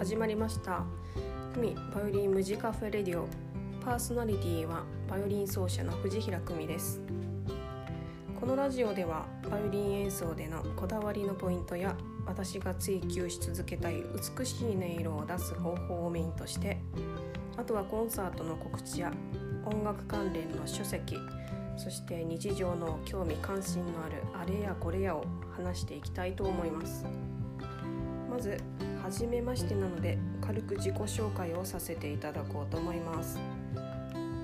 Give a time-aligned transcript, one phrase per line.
[0.00, 0.82] 始まりました。
[1.54, 3.28] 久美バイオリン無地カフェレディオ。
[3.84, 7.02] パーソナリティはバイオリン奏者の藤平久美です。
[8.40, 11.94] このラジオではバイオリン演奏でのこだわりのポイントや
[12.24, 14.02] 私が追求し続けたい
[14.38, 16.78] 美しい音色を出す方法をメインとして
[17.58, 19.12] あとはコンサートの告知や
[19.66, 21.18] 音楽関連の書籍
[21.76, 27.04] そして日常の興味関心のあるあれやこれやを話していきたいと思います。
[28.30, 28.56] まず
[29.02, 33.38] 初めましてなので軽く自己紹介をさせていただこうと思います。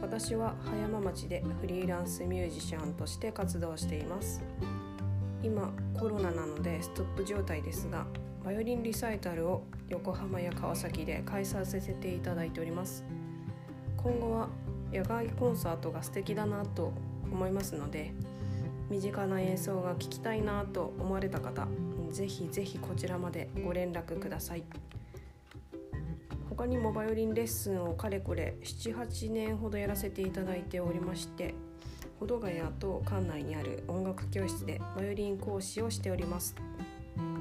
[0.00, 4.42] 私は葉山町でフリーランスミュージシャンとして活動しています。
[5.42, 8.06] 今コロナなのでストップ状態ですが
[8.44, 13.04] バイオリンリサイタルを横浜や川崎で開催させていただいております。
[13.96, 14.48] 今後は
[14.92, 16.92] 野外コンサートが素敵だなと
[17.32, 18.12] 思いますので
[18.90, 21.66] 身近な演奏が聴きたいなと思われた方
[22.10, 24.62] ぜひぜひこちらまでご連絡ください。
[26.48, 31.52] 他にもバイオリンレッスンをかれこれ78年ほどやらせていただいておりまして
[32.20, 36.54] 保土ヶ谷と館内にある音楽教室でバイオリン講師をしております。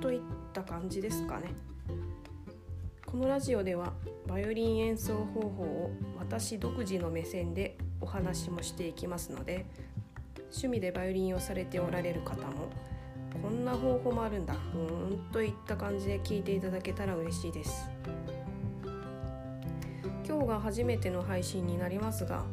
[0.00, 0.20] といっ
[0.52, 1.54] た感じですかね。
[3.06, 3.94] このラジオでは
[4.26, 9.64] バイオリン演奏方法を私独自の目線でお話もしていきますので
[10.50, 12.68] 趣味でバイオリンをされておられる方も
[13.42, 14.54] こんな方法もあるんだ。
[14.54, 17.88] ふーんといった感じで聞いていただけたら嬉しいです。
[20.26, 22.44] 今日が初めての配信になりますが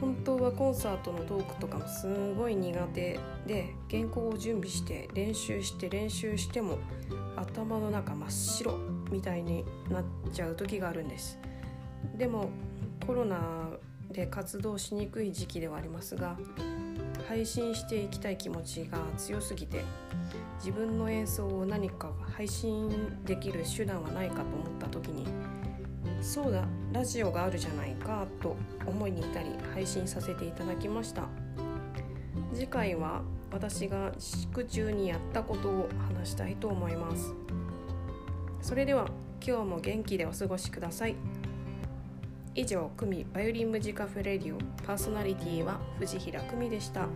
[0.00, 6.78] 本当はコンサートのトークとかもすごい苦手で原稿を準備して練習して練習しても
[7.34, 8.78] 頭の中真っ白
[9.10, 11.38] みたいになっちゃう時があるんです。
[12.16, 12.50] でも
[13.06, 13.70] コロナ
[14.10, 16.36] で活動しにくい時期ではありますが
[17.26, 19.82] 配信していきたい気持ちが強すぎて
[20.58, 22.90] 自分の演奏を何か配信
[23.24, 24.48] できる手段はないかと思っ
[24.78, 25.26] た時に
[26.20, 31.28] そうだラジオがあるじゃないかと思いに至り配信させていただきました。
[32.54, 37.34] 次回は私が自粛中にやったことを話したいと思います。
[38.60, 39.06] それでは
[39.46, 41.14] 今日も元気でお過ごしください。
[42.58, 47.06] 以上久美バイオリンムジカフレディオパーソナリティは藤平久美でした。